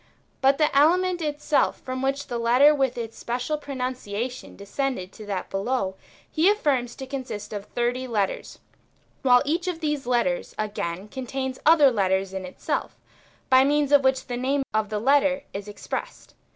But 0.41 0.57
the 0.57 0.75
element 0.75 1.21
itself 1.21 1.79
from 1.81 2.01
which 2.01 2.25
the 2.25 2.39
letter 2.39 2.73
with 2.73 2.97
its 2.97 3.19
special 3.19 3.55
pronunciation 3.59 4.55
descended 4.55 5.11
to 5.11 5.27
that 5.27 5.51
below, 5.51 5.93
he 6.27 6.49
affirms 6.49 6.95
to 6.95 7.05
consist 7.05 7.53
of 7.53 7.65
thirty 7.65 8.07
letters, 8.07 8.57
while 9.21 9.43
each 9.45 9.67
of 9.67 9.79
these 9.79 10.07
letters, 10.07 10.55
again, 10.57 11.07
contains 11.07 11.59
other 11.67 11.91
letters 11.91 12.33
in 12.33 12.45
itself, 12.45 12.95
by 13.47 13.63
means 13.63 13.91
of 13.91 14.03
which 14.03 14.25
the 14.25 14.37
name 14.37 14.63
of 14.73 14.89
the 14.89 14.97
letter 14.99 15.43
is 15.53 15.67
expressed. 15.67 16.33